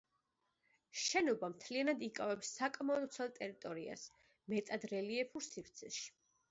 შენობა 1.01 1.49
მთლიანად 1.53 2.01
იკავებს 2.09 2.51
საკმაოდ 2.61 3.07
ვრცელ 3.11 3.33
ტერიტორიას, 3.39 4.09
მეტად 4.57 4.91
რელიეფურ 4.97 5.49
სივრცეში. 5.53 6.15